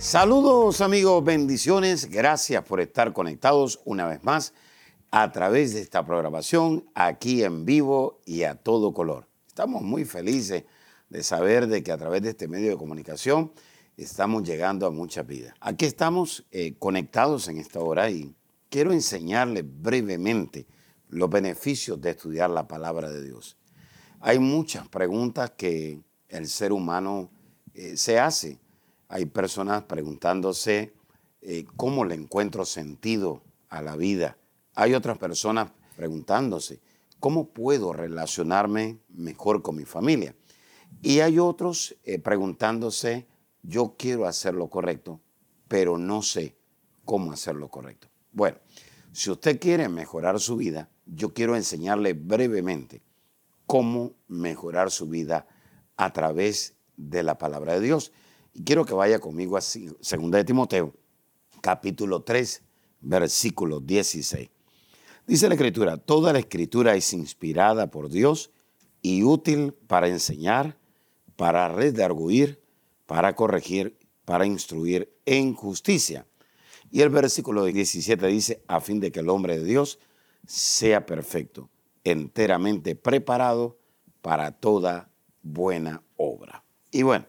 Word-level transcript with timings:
Saludos 0.00 0.80
amigos, 0.80 1.22
bendiciones, 1.22 2.08
gracias 2.08 2.64
por 2.64 2.80
estar 2.80 3.12
conectados 3.12 3.82
una 3.84 4.08
vez 4.08 4.24
más 4.24 4.54
a 5.10 5.30
través 5.30 5.74
de 5.74 5.82
esta 5.82 6.06
programación 6.06 6.88
aquí 6.94 7.44
en 7.44 7.66
vivo 7.66 8.18
y 8.24 8.44
a 8.44 8.54
todo 8.54 8.94
color. 8.94 9.28
Estamos 9.46 9.82
muy 9.82 10.06
felices 10.06 10.64
de 11.10 11.22
saber 11.22 11.66
de 11.66 11.82
que 11.82 11.92
a 11.92 11.98
través 11.98 12.22
de 12.22 12.30
este 12.30 12.48
medio 12.48 12.70
de 12.70 12.78
comunicación 12.78 13.52
estamos 13.98 14.42
llegando 14.42 14.86
a 14.86 14.90
muchas 14.90 15.26
vidas. 15.26 15.52
Aquí 15.60 15.84
estamos 15.84 16.46
eh, 16.50 16.76
conectados 16.78 17.48
en 17.48 17.58
esta 17.58 17.80
hora 17.80 18.08
y 18.08 18.34
quiero 18.70 18.92
enseñarles 18.94 19.64
brevemente 19.66 20.66
los 21.10 21.28
beneficios 21.28 22.00
de 22.00 22.10
estudiar 22.12 22.48
la 22.48 22.66
palabra 22.66 23.10
de 23.10 23.22
Dios. 23.22 23.58
Hay 24.20 24.38
muchas 24.38 24.88
preguntas 24.88 25.50
que 25.58 26.00
el 26.30 26.48
ser 26.48 26.72
humano 26.72 27.30
eh, 27.74 27.98
se 27.98 28.18
hace. 28.18 28.60
Hay 29.10 29.26
personas 29.26 29.82
preguntándose 29.82 30.94
eh, 31.42 31.64
cómo 31.76 32.04
le 32.04 32.14
encuentro 32.14 32.64
sentido 32.64 33.42
a 33.68 33.82
la 33.82 33.96
vida. 33.96 34.38
Hay 34.76 34.94
otras 34.94 35.18
personas 35.18 35.72
preguntándose 35.96 36.80
cómo 37.18 37.48
puedo 37.48 37.92
relacionarme 37.92 39.00
mejor 39.08 39.62
con 39.62 39.74
mi 39.74 39.84
familia. 39.84 40.36
Y 41.02 41.20
hay 41.20 41.40
otros 41.40 41.96
eh, 42.04 42.20
preguntándose, 42.20 43.26
yo 43.64 43.96
quiero 43.98 44.26
hacer 44.26 44.54
lo 44.54 44.68
correcto, 44.68 45.20
pero 45.66 45.98
no 45.98 46.22
sé 46.22 46.56
cómo 47.04 47.32
hacer 47.32 47.56
lo 47.56 47.68
correcto. 47.68 48.06
Bueno, 48.30 48.58
si 49.10 49.28
usted 49.28 49.58
quiere 49.58 49.88
mejorar 49.88 50.38
su 50.38 50.56
vida, 50.56 50.88
yo 51.04 51.34
quiero 51.34 51.56
enseñarle 51.56 52.12
brevemente 52.12 53.02
cómo 53.66 54.12
mejorar 54.28 54.92
su 54.92 55.08
vida 55.08 55.48
a 55.96 56.12
través 56.12 56.76
de 56.96 57.24
la 57.24 57.38
palabra 57.38 57.74
de 57.74 57.80
Dios. 57.80 58.12
Y 58.52 58.64
quiero 58.64 58.84
que 58.84 58.94
vaya 58.94 59.18
conmigo 59.18 59.56
a 59.56 59.60
2 59.60 60.30
de 60.30 60.44
Timoteo, 60.44 60.94
capítulo 61.60 62.22
3, 62.22 62.62
versículo 63.00 63.80
16. 63.80 64.48
Dice 65.26 65.48
la 65.48 65.54
escritura, 65.54 65.96
toda 65.96 66.32
la 66.32 66.40
escritura 66.40 66.94
es 66.96 67.12
inspirada 67.12 67.90
por 67.90 68.08
Dios 68.08 68.50
y 69.02 69.22
útil 69.22 69.72
para 69.86 70.08
enseñar, 70.08 70.76
para 71.36 71.68
redarguir, 71.68 72.60
para 73.06 73.34
corregir, 73.34 73.96
para 74.24 74.46
instruir 74.46 75.12
en 75.26 75.54
justicia. 75.54 76.26
Y 76.90 77.02
el 77.02 77.10
versículo 77.10 77.64
17 77.64 78.26
dice, 78.26 78.64
a 78.66 78.80
fin 78.80 78.98
de 78.98 79.12
que 79.12 79.20
el 79.20 79.28
hombre 79.28 79.58
de 79.58 79.64
Dios 79.64 80.00
sea 80.46 81.06
perfecto, 81.06 81.70
enteramente 82.02 82.96
preparado 82.96 83.78
para 84.22 84.50
toda 84.50 85.10
buena 85.42 86.02
obra. 86.16 86.64
Y 86.90 87.02
bueno, 87.02 87.26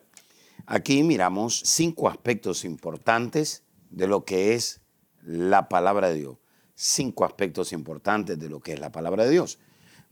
aquí 0.65 1.03
miramos 1.03 1.61
cinco 1.65 2.09
aspectos 2.09 2.65
importantes 2.65 3.63
de 3.89 4.07
lo 4.07 4.25
que 4.25 4.53
es 4.53 4.81
la 5.21 5.69
palabra 5.69 6.09
de 6.09 6.15
Dios. 6.15 6.37
Cinco 6.75 7.25
aspectos 7.25 7.73
importantes 7.73 8.39
de 8.39 8.49
lo 8.49 8.59
que 8.59 8.73
es 8.73 8.79
la 8.79 8.91
palabra 8.91 9.25
de 9.25 9.31
Dios. 9.31 9.59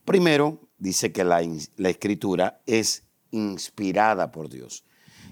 Primero, 0.05 0.59
dice 0.77 1.11
que 1.11 1.23
la, 1.23 1.41
la 1.77 1.89
escritura 1.89 2.61
es 2.65 3.05
inspirada 3.31 4.31
por 4.31 4.49
Dios. 4.49 4.85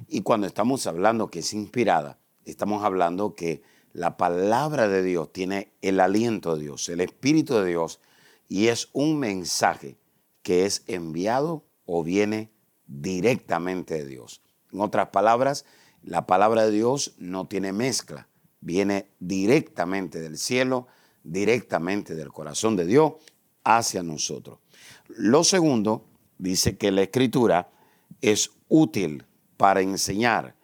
Y 0.07 0.21
cuando 0.21 0.47
estamos 0.47 0.87
hablando 0.87 1.29
que 1.29 1.39
es 1.39 1.53
inspirada, 1.53 2.19
estamos 2.45 2.83
hablando 2.83 3.33
que 3.33 3.61
la 3.93 4.17
palabra 4.17 4.87
de 4.87 5.03
Dios 5.03 5.33
tiene 5.33 5.73
el 5.81 5.99
aliento 5.99 6.55
de 6.55 6.63
Dios, 6.63 6.87
el 6.89 7.01
Espíritu 7.01 7.55
de 7.55 7.65
Dios, 7.65 7.99
y 8.47 8.67
es 8.67 8.89
un 8.93 9.19
mensaje 9.19 9.97
que 10.43 10.65
es 10.65 10.83
enviado 10.87 11.65
o 11.85 12.03
viene 12.03 12.51
directamente 12.85 13.95
de 13.95 14.05
Dios. 14.05 14.41
En 14.77 14.81
otras 14.81 15.09
palabras, 15.09 15.65
la 16.03 16.27
palabra 16.27 16.65
de 16.65 16.71
Dios 16.71 17.15
no 17.17 17.47
tiene 17.47 17.73
mezcla, 17.73 18.27
viene 18.61 19.09
directamente 19.19 20.21
del 20.21 20.37
cielo, 20.37 20.85
directamente 21.23 22.13
del 22.13 22.31
corazón 22.31 22.75
de 22.75 22.85
Dios 22.85 23.13
hacia 23.63 24.03
nosotros. 24.03 24.59
Lo 25.07 25.43
segundo, 25.43 26.05
dice 26.37 26.77
que 26.77 26.91
la 26.91 27.01
escritura 27.01 27.71
es 28.21 28.51
útil 28.69 29.25
para 29.57 29.81
enseñar. 29.81 30.55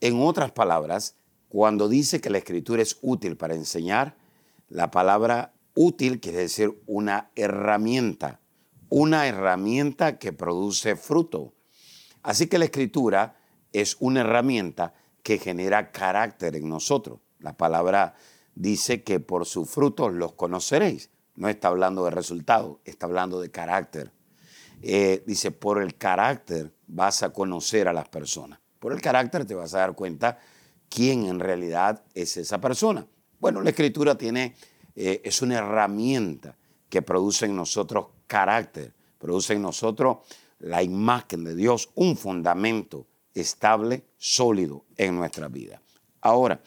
En 0.00 0.20
otras 0.20 0.50
palabras, 0.50 1.14
cuando 1.48 1.88
dice 1.88 2.20
que 2.20 2.30
la 2.30 2.38
escritura 2.38 2.82
es 2.82 2.98
útil 3.02 3.36
para 3.36 3.54
enseñar, 3.54 4.16
la 4.68 4.90
palabra 4.90 5.54
útil 5.76 6.18
quiere 6.18 6.38
decir 6.38 6.82
una 6.86 7.30
herramienta, 7.36 8.40
una 8.88 9.28
herramienta 9.28 10.18
que 10.18 10.32
produce 10.32 10.96
fruto. 10.96 11.54
Así 12.24 12.48
que 12.48 12.58
la 12.58 12.64
escritura 12.64 13.39
es 13.72 13.96
una 14.00 14.20
herramienta 14.20 14.94
que 15.22 15.38
genera 15.38 15.90
carácter 15.92 16.56
en 16.56 16.68
nosotros. 16.68 17.20
La 17.38 17.56
palabra 17.56 18.14
dice 18.54 19.02
que 19.02 19.20
por 19.20 19.46
sus 19.46 19.68
frutos 19.68 20.12
los 20.12 20.32
conoceréis. 20.32 21.10
No 21.36 21.48
está 21.48 21.68
hablando 21.68 22.04
de 22.04 22.10
resultados, 22.10 22.78
está 22.84 23.06
hablando 23.06 23.40
de 23.40 23.50
carácter. 23.50 24.12
Eh, 24.82 25.22
dice, 25.26 25.50
por 25.50 25.82
el 25.82 25.96
carácter 25.96 26.72
vas 26.86 27.22
a 27.22 27.32
conocer 27.32 27.88
a 27.88 27.92
las 27.92 28.08
personas. 28.08 28.60
Por 28.78 28.92
el 28.92 29.00
carácter 29.00 29.44
te 29.44 29.54
vas 29.54 29.74
a 29.74 29.78
dar 29.78 29.94
cuenta 29.94 30.38
quién 30.88 31.26
en 31.26 31.38
realidad 31.38 32.02
es 32.14 32.36
esa 32.36 32.60
persona. 32.60 33.06
Bueno, 33.38 33.60
la 33.62 33.70
escritura 33.70 34.16
tiene, 34.16 34.54
eh, 34.94 35.20
es 35.24 35.42
una 35.42 35.58
herramienta 35.58 36.56
que 36.88 37.02
produce 37.02 37.46
en 37.46 37.56
nosotros 37.56 38.08
carácter, 38.26 38.94
produce 39.18 39.54
en 39.54 39.62
nosotros 39.62 40.18
la 40.58 40.82
imagen 40.82 41.44
de 41.44 41.54
Dios, 41.54 41.90
un 41.94 42.16
fundamento 42.16 43.06
estable, 43.34 44.04
sólido 44.16 44.84
en 44.96 45.16
nuestra 45.16 45.48
vida. 45.48 45.80
Ahora, 46.20 46.62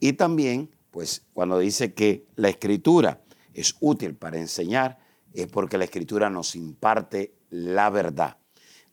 y 0.00 0.14
también, 0.14 0.70
pues 0.90 1.22
cuando 1.32 1.58
dice 1.58 1.94
que 1.94 2.26
la 2.36 2.48
escritura 2.48 3.22
es 3.54 3.76
útil 3.80 4.14
para 4.14 4.38
enseñar, 4.38 4.98
es 5.32 5.46
porque 5.46 5.78
la 5.78 5.84
escritura 5.84 6.30
nos 6.30 6.56
imparte 6.56 7.34
la 7.50 7.90
verdad. 7.90 8.38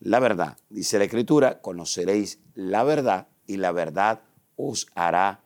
La 0.00 0.20
verdad, 0.20 0.56
dice 0.68 0.98
la 0.98 1.04
escritura, 1.04 1.60
conoceréis 1.60 2.40
la 2.54 2.84
verdad 2.84 3.28
y 3.46 3.56
la 3.56 3.72
verdad 3.72 4.22
os 4.56 4.86
hará 4.94 5.42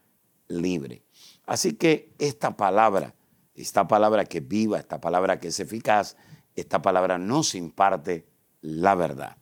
libre. 0.48 1.04
Así 1.46 1.74
que 1.74 2.12
esta 2.18 2.56
palabra, 2.56 3.14
esta 3.54 3.86
palabra 3.86 4.24
que 4.24 4.38
es 4.38 4.48
viva, 4.48 4.78
esta 4.78 5.00
palabra 5.00 5.38
que 5.38 5.48
es 5.48 5.60
eficaz, 5.60 6.16
esta 6.56 6.82
palabra 6.82 7.18
nos 7.18 7.54
imparte 7.54 8.26
la 8.60 8.94
verdad. 8.94 9.36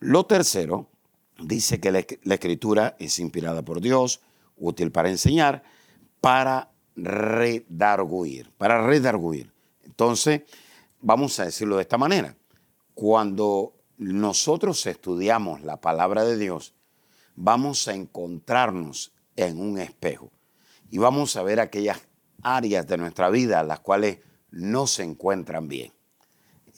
Lo 0.00 0.26
tercero, 0.26 0.90
dice 1.38 1.80
que 1.80 1.90
la, 1.90 2.34
escritura 2.34 2.96
es 2.98 3.18
inspirada 3.18 3.62
por 3.62 3.80
Dios, 3.80 4.20
útil 4.56 4.92
para 4.92 5.10
enseñar, 5.10 5.62
para 6.20 6.70
redarguir, 6.96 8.50
para 8.56 8.86
redarguir. 8.86 9.52
Entonces, 9.84 10.42
vamos 11.00 11.38
a 11.40 11.44
decirlo 11.44 11.76
de 11.76 11.82
esta 11.82 11.98
manera. 11.98 12.36
Cuando 12.94 13.74
nosotros 13.98 14.86
estudiamos 14.86 15.62
la 15.62 15.80
palabra 15.80 16.24
de 16.24 16.36
Dios, 16.36 16.74
vamos 17.34 17.88
a 17.88 17.94
encontrarnos 17.94 19.12
en 19.36 19.60
un 19.60 19.78
espejo 19.78 20.30
y 20.90 20.98
vamos 20.98 21.36
a 21.36 21.42
ver 21.42 21.58
aquellas 21.58 22.00
áreas 22.42 22.86
de 22.86 22.96
nuestra 22.98 23.30
vida 23.30 23.62
las 23.64 23.80
cuales 23.80 24.18
no 24.50 24.86
se 24.86 25.02
encuentran 25.02 25.66
bien. 25.68 25.92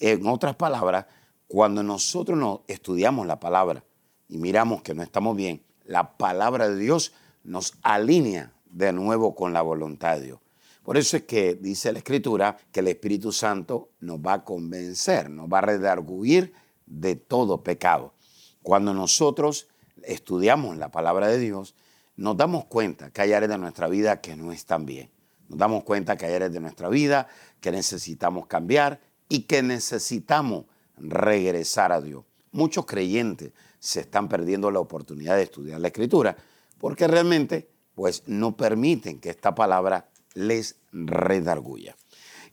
En 0.01 0.27
otras 0.27 0.57
palabras, 0.57 1.07
cuando 1.47 1.83
nosotros 1.83 2.39
nos 2.39 2.61
estudiamos 2.67 3.27
la 3.27 3.39
palabra 3.39 3.85
y 4.29 4.39
miramos 4.39 4.83
que 4.83 4.95
no 4.95 5.03
estamos 5.03 5.37
bien, 5.37 5.63
la 5.85 6.17
palabra 6.17 6.69
de 6.69 6.77
Dios 6.77 7.13
nos 7.45 7.75
alinea 7.83 8.53
de 8.71 8.93
nuevo 8.93 9.35
con 9.35 9.53
la 9.53 9.63
voluntad 9.63 10.17
de 10.17 10.27
Dios. 10.27 10.41
Por 10.83 10.97
eso 10.97 11.17
es 11.17 11.25
que 11.25 11.55
dice 11.55 11.93
la 11.93 11.99
Escritura 11.99 12.57
que 12.71 12.81
el 12.81 12.89
Espíritu 12.89 13.33
Santo 13.33 13.91
nos 14.01 14.19
va 14.19 14.35
a 14.35 14.45
convencer, 14.45 15.31
nos 15.31 15.49
va 15.49 15.59
a 15.59 15.63
redarguir 15.63 16.53
de 16.87 17.17
todo 17.17 17.63
pecado. 17.63 18.15
Cuando 18.63 18.95
nosotros 18.95 19.69
estudiamos 20.03 20.77
la 20.77 20.91
palabra 20.91 21.29
de 21.29 21.39
Dios, 21.39 21.75
nos 22.17 22.37
damos 22.37 22.67
cuenta 22.67 23.11
que 23.11 23.23
hay 23.23 23.33
áreas 23.33 23.51
de 23.51 23.59
nuestra 23.59 23.89
vida 23.89 24.21
que 24.21 24.37
no 24.37 24.53
están 24.53 24.87
bien. 24.87 25.11
Nos 25.49 25.59
damos 25.59 25.85
cuenta 25.85 26.17
que 26.17 26.27
hay 26.27 26.35
áreas 26.35 26.53
de 26.53 26.61
nuestra 26.61 26.89
vida 26.89 27.29
que 27.61 27.71
necesitamos 27.71 28.47
cambiar 28.47 29.01
y 29.29 29.41
que 29.43 29.63
necesitamos 29.63 30.67
regresar 30.97 31.93
a 31.93 32.01
Dios. 32.01 32.25
Muchos 32.53 32.87
creyentes 32.87 33.53
se 33.87 34.01
están 34.01 34.29
perdiendo 34.29 34.71
la 34.73 34.81
oportunidad 34.81 35.37
de 35.37 35.45
estudiar 35.45 35.81
la 35.81 35.87
escritura 35.89 36.37
porque 36.79 37.07
realmente 37.07 37.69
pues 37.95 38.25
no 38.27 38.57
permiten 38.57 39.21
que 39.21 39.31
esta 39.31 39.55
palabra 39.55 40.09
les 40.35 40.77
redarguya. 40.93 41.97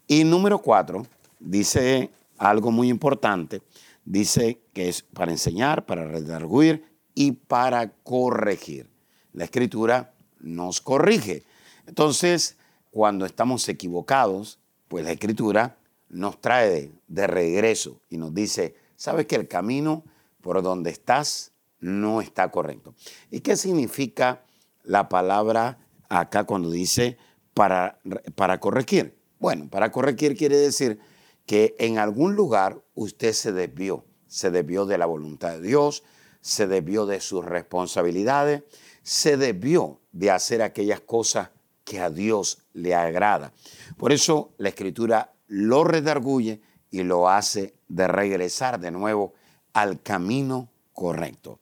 Y 0.07 0.24
número 0.25 0.59
cuatro, 0.59 1.07
dice 1.39 2.12
algo 2.38 2.71
muy 2.71 2.89
importante, 2.89 3.63
dice 4.06 4.62
que 4.74 4.89
es 4.89 5.01
para 5.01 5.31
enseñar, 5.31 5.88
para 5.88 6.06
redarguir 6.06 6.85
y 7.15 7.31
para 7.31 7.91
corregir. 8.03 8.88
La 9.33 9.45
escritura 9.45 10.13
nos 10.39 10.81
corrige. 10.81 11.44
Entonces, 11.88 12.57
cuando 12.91 13.25
estamos 13.25 13.68
equivocados, 13.69 14.59
pues 14.88 15.03
la 15.03 15.12
escritura 15.12 15.77
nos 16.09 16.39
trae 16.39 16.91
de, 17.07 17.27
regreso 17.27 18.00
y 18.09 18.18
nos 18.18 18.33
dice, 18.35 18.75
sabes 18.95 19.25
que 19.25 19.35
el 19.35 19.47
camino 19.47 20.03
por 20.44 20.62
donde 20.62 20.92
estás 20.92 21.54
no 21.80 22.22
está 22.22 22.51
correcto. 22.51 22.94
¿Y 23.31 23.40
qué 23.40 23.56
significa 23.56 24.44
la 24.84 25.10
palabra 25.10 25.80
acá 26.10 26.44
cuando 26.44 26.69
dice 26.69 27.18
para, 27.54 28.00
para 28.36 28.60
corregir? 28.60 29.18
Bueno, 29.40 29.69
para 29.69 29.92
corregir 29.92 30.38
quiere 30.38 30.57
decir 30.57 31.00
que 31.45 31.75
en 31.80 31.98
algún 31.98 32.36
lugar 32.36 32.84
usted 32.94 33.34
se 33.34 33.51
desvió, 33.54 34.06
se 34.28 34.51
desvió 34.51 34.86
de 34.86 34.98
la 34.98 35.06
voluntad 35.06 35.51
de 35.54 35.62
Dios, 35.62 36.04
se 36.42 36.68
desvió 36.68 37.06
de 37.06 37.22
sus 37.22 37.44
responsabilidades, 37.45 38.63
se 39.01 39.38
desvió 39.38 40.01
de 40.12 40.30
hacer 40.30 40.62
aquellas 40.62 41.00
cosas 41.00 41.51
que 41.86 42.00
a 42.00 42.10
Dios 42.10 42.66
le 42.74 42.95
agrada. 42.95 43.54
Por 43.98 44.12
eso 44.12 44.54
la 44.57 44.69
escritura 44.69 45.34
lo 45.48 45.86
redarguye 45.86 46.62
y 46.92 47.04
lo 47.04 47.30
hace 47.30 47.75
de 47.88 48.07
regresar 48.07 48.80
de 48.80 48.92
nuevo 48.92 49.34
al 49.73 50.01
camino 50.01 50.71
correcto. 50.93 51.59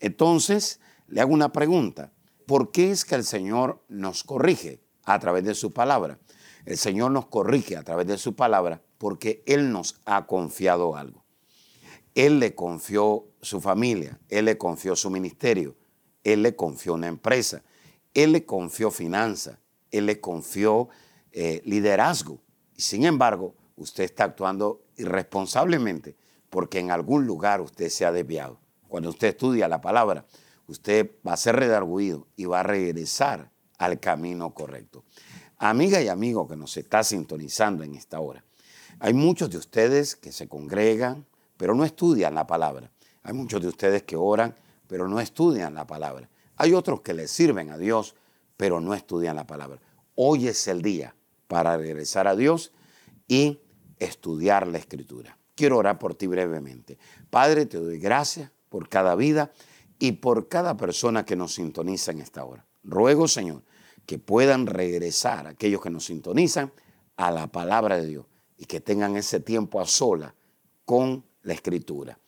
Entonces, 0.00 0.80
le 1.06 1.20
hago 1.20 1.32
una 1.32 1.52
pregunta. 1.52 2.12
¿Por 2.46 2.72
qué 2.72 2.90
es 2.90 3.04
que 3.04 3.14
el 3.14 3.24
Señor 3.24 3.84
nos 3.88 4.24
corrige 4.24 4.80
a 5.04 5.18
través 5.18 5.44
de 5.44 5.54
su 5.54 5.72
palabra? 5.72 6.18
El 6.64 6.76
Señor 6.76 7.10
nos 7.10 7.26
corrige 7.26 7.76
a 7.76 7.82
través 7.82 8.06
de 8.06 8.18
su 8.18 8.34
palabra 8.34 8.82
porque 8.98 9.42
Él 9.46 9.72
nos 9.72 10.00
ha 10.04 10.26
confiado 10.26 10.96
algo. 10.96 11.24
Él 12.14 12.40
le 12.40 12.54
confió 12.54 13.26
su 13.40 13.60
familia, 13.60 14.18
Él 14.28 14.46
le 14.46 14.58
confió 14.58 14.96
su 14.96 15.10
ministerio, 15.10 15.76
Él 16.24 16.42
le 16.42 16.56
confió 16.56 16.94
una 16.94 17.06
empresa, 17.06 17.62
Él 18.14 18.32
le 18.32 18.44
confió 18.44 18.90
finanzas, 18.90 19.58
Él 19.90 20.06
le 20.06 20.20
confió 20.20 20.88
eh, 21.32 21.62
liderazgo. 21.64 22.40
Sin 22.76 23.04
embargo, 23.04 23.54
usted 23.76 24.04
está 24.04 24.24
actuando 24.24 24.82
irresponsablemente 24.96 26.16
porque 26.50 26.80
en 26.80 26.90
algún 26.90 27.26
lugar 27.26 27.60
usted 27.60 27.88
se 27.88 28.04
ha 28.04 28.12
desviado. 28.12 28.58
Cuando 28.88 29.08
usted 29.08 29.28
estudia 29.28 29.68
la 29.68 29.80
palabra, 29.80 30.26
usted 30.66 31.12
va 31.26 31.32
a 31.32 31.36
ser 31.36 31.56
redarguido 31.56 32.26
y 32.36 32.44
va 32.44 32.60
a 32.60 32.64
regresar 32.64 33.50
al 33.78 34.00
camino 34.00 34.52
correcto. 34.52 35.04
Amiga 35.58 36.02
y 36.02 36.08
amigo 36.08 36.48
que 36.48 36.56
nos 36.56 36.76
está 36.76 37.04
sintonizando 37.04 37.84
en 37.84 37.94
esta 37.94 38.20
hora, 38.20 38.44
hay 38.98 39.14
muchos 39.14 39.48
de 39.50 39.58
ustedes 39.58 40.16
que 40.16 40.32
se 40.32 40.48
congregan, 40.48 41.24
pero 41.56 41.74
no 41.74 41.84
estudian 41.84 42.34
la 42.34 42.46
palabra. 42.46 42.90
Hay 43.22 43.32
muchos 43.32 43.62
de 43.62 43.68
ustedes 43.68 44.02
que 44.02 44.16
oran, 44.16 44.54
pero 44.88 45.08
no 45.08 45.20
estudian 45.20 45.74
la 45.74 45.86
palabra. 45.86 46.28
Hay 46.56 46.74
otros 46.74 47.00
que 47.00 47.14
le 47.14 47.28
sirven 47.28 47.70
a 47.70 47.78
Dios, 47.78 48.14
pero 48.56 48.80
no 48.80 48.92
estudian 48.92 49.36
la 49.36 49.46
palabra. 49.46 49.80
Hoy 50.16 50.48
es 50.48 50.68
el 50.68 50.82
día 50.82 51.14
para 51.48 51.76
regresar 51.76 52.26
a 52.26 52.36
Dios 52.36 52.72
y 53.28 53.60
estudiar 53.98 54.66
la 54.66 54.78
escritura. 54.78 55.38
Quiero 55.60 55.76
orar 55.76 55.98
por 55.98 56.14
ti 56.14 56.26
brevemente. 56.26 56.96
Padre, 57.28 57.66
te 57.66 57.76
doy 57.76 57.98
gracias 57.98 58.50
por 58.70 58.88
cada 58.88 59.14
vida 59.14 59.52
y 59.98 60.12
por 60.12 60.48
cada 60.48 60.78
persona 60.78 61.26
que 61.26 61.36
nos 61.36 61.52
sintoniza 61.52 62.12
en 62.12 62.20
esta 62.20 62.46
hora. 62.46 62.64
Ruego, 62.82 63.28
Señor, 63.28 63.62
que 64.06 64.18
puedan 64.18 64.66
regresar 64.66 65.46
aquellos 65.46 65.82
que 65.82 65.90
nos 65.90 66.06
sintonizan 66.06 66.72
a 67.18 67.30
la 67.30 67.48
palabra 67.48 67.98
de 67.98 68.06
Dios 68.06 68.24
y 68.56 68.64
que 68.64 68.80
tengan 68.80 69.18
ese 69.18 69.38
tiempo 69.38 69.82
a 69.82 69.86
sola 69.86 70.34
con 70.86 71.26
la 71.42 71.52
escritura. 71.52 72.18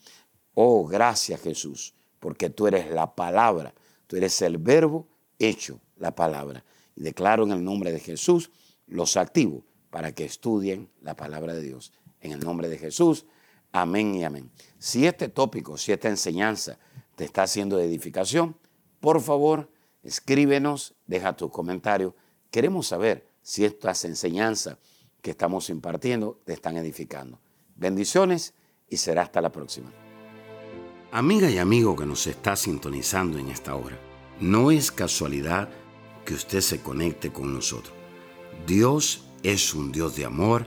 Oh, 0.52 0.86
gracias 0.86 1.40
Jesús, 1.40 1.94
porque 2.20 2.50
tú 2.50 2.66
eres 2.66 2.90
la 2.90 3.14
palabra, 3.14 3.72
tú 4.08 4.16
eres 4.16 4.42
el 4.42 4.58
verbo 4.58 5.08
hecho 5.38 5.80
la 5.96 6.14
palabra. 6.14 6.66
Y 6.94 7.00
declaro 7.00 7.44
en 7.44 7.52
el 7.52 7.64
nombre 7.64 7.92
de 7.92 8.00
Jesús 8.00 8.50
los 8.86 9.16
activo 9.16 9.64
para 9.88 10.12
que 10.12 10.26
estudien 10.26 10.90
la 11.00 11.16
palabra 11.16 11.54
de 11.54 11.62
Dios. 11.62 11.94
En 12.22 12.32
el 12.32 12.40
nombre 12.40 12.68
de 12.68 12.78
Jesús, 12.78 13.26
amén 13.72 14.14
y 14.14 14.24
amén. 14.24 14.50
Si 14.78 15.06
este 15.06 15.28
tópico, 15.28 15.76
si 15.76 15.92
esta 15.92 16.08
enseñanza 16.08 16.78
te 17.16 17.24
está 17.24 17.42
haciendo 17.42 17.78
edificación, 17.78 18.56
por 19.00 19.20
favor, 19.20 19.68
escríbenos, 20.02 20.94
deja 21.06 21.36
tus 21.36 21.50
comentarios. 21.50 22.14
Queremos 22.50 22.86
saber 22.86 23.28
si 23.42 23.64
estas 23.64 24.04
enseñanzas 24.04 24.78
que 25.20 25.32
estamos 25.32 25.68
impartiendo 25.68 26.40
te 26.44 26.52
están 26.52 26.76
edificando. 26.76 27.38
Bendiciones 27.76 28.54
y 28.88 28.96
será 28.96 29.22
hasta 29.22 29.40
la 29.40 29.50
próxima. 29.50 29.92
Amiga 31.10 31.50
y 31.50 31.58
amigo 31.58 31.96
que 31.96 32.06
nos 32.06 32.26
está 32.26 32.56
sintonizando 32.56 33.38
en 33.38 33.48
esta 33.48 33.74
hora, 33.74 33.98
no 34.40 34.70
es 34.70 34.90
casualidad 34.90 35.68
que 36.24 36.34
usted 36.34 36.60
se 36.60 36.80
conecte 36.80 37.32
con 37.32 37.52
nosotros. 37.52 37.94
Dios 38.66 39.24
es 39.42 39.74
un 39.74 39.92
Dios 39.92 40.16
de 40.16 40.24
amor, 40.24 40.66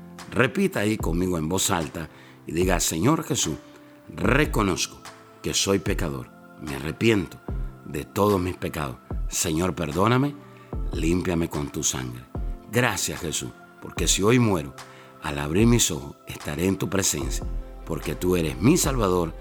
Repita 0.31 0.79
ahí 0.79 0.95
conmigo 0.95 1.37
en 1.37 1.49
voz 1.49 1.71
alta 1.71 2.09
y 2.47 2.53
diga, 2.53 2.79
Señor 2.79 3.25
Jesús, 3.25 3.57
reconozco 4.07 4.97
que 5.43 5.53
soy 5.53 5.79
pecador, 5.79 6.29
me 6.61 6.75
arrepiento 6.75 7.37
de 7.83 8.05
todos 8.05 8.39
mis 8.39 8.55
pecados. 8.55 8.95
Señor, 9.27 9.75
perdóname, 9.75 10.33
límpiame 10.93 11.49
con 11.49 11.69
tu 11.69 11.83
sangre. 11.83 12.23
Gracias 12.71 13.19
Jesús, 13.19 13.51
porque 13.81 14.07
si 14.07 14.23
hoy 14.23 14.39
muero, 14.39 14.73
al 15.21 15.37
abrir 15.37 15.67
mis 15.67 15.91
ojos 15.91 16.15
estaré 16.25 16.65
en 16.65 16.77
tu 16.77 16.89
presencia, 16.89 17.45
porque 17.85 18.15
tú 18.15 18.37
eres 18.37 18.57
mi 18.61 18.77
Salvador 18.77 19.33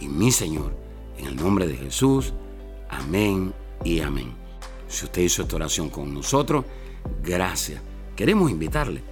y 0.00 0.08
mi 0.08 0.32
Señor. 0.32 0.76
En 1.18 1.26
el 1.26 1.36
nombre 1.36 1.68
de 1.68 1.76
Jesús, 1.76 2.34
amén 2.90 3.54
y 3.84 4.00
amén. 4.00 4.34
Si 4.88 5.04
usted 5.04 5.22
hizo 5.22 5.42
esta 5.42 5.54
oración 5.54 5.88
con 5.88 6.12
nosotros, 6.12 6.64
gracias. 7.22 7.80
Queremos 8.16 8.50
invitarle 8.50 9.11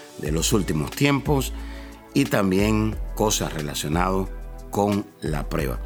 de 0.19 0.31
los 0.31 0.53
últimos 0.53 0.91
tiempos 0.91 1.53
y 2.13 2.25
también 2.25 2.95
cosas 3.15 3.53
relacionadas 3.53 4.27
con 4.69 5.05
la 5.21 5.49
prueba. 5.49 5.79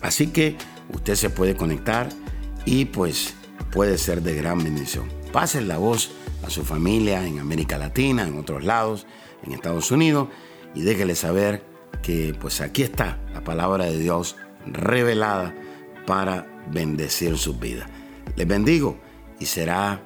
Así 0.00 0.28
que 0.28 0.56
usted 0.92 1.14
se 1.14 1.30
puede 1.30 1.56
conectar 1.56 2.08
y 2.64 2.86
pues 2.86 3.34
puede 3.72 3.98
ser 3.98 4.22
de 4.22 4.34
gran 4.34 4.62
bendición. 4.62 5.08
Pasen 5.32 5.68
la 5.68 5.78
voz 5.78 6.10
a 6.44 6.50
su 6.50 6.64
familia 6.64 7.26
en 7.26 7.38
América 7.38 7.78
Latina, 7.78 8.26
en 8.26 8.38
otros 8.38 8.64
lados, 8.64 9.06
en 9.44 9.52
Estados 9.52 9.90
Unidos 9.90 10.28
y 10.74 10.82
déjele 10.82 11.14
saber 11.14 11.64
que 12.02 12.34
pues 12.38 12.60
aquí 12.60 12.82
está 12.82 13.18
la 13.32 13.42
palabra 13.42 13.86
de 13.86 13.98
Dios 13.98 14.36
revelada 14.66 15.54
para 16.06 16.46
bendecir 16.70 17.36
sus 17.38 17.58
vidas. 17.58 17.88
Les 18.36 18.46
bendigo 18.46 18.98
y 19.38 19.46
será 19.46 20.02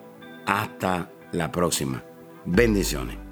hasta 0.47 1.13
la 1.33 1.53
próxima. 1.53 2.03
Bendiciones. 2.45 3.32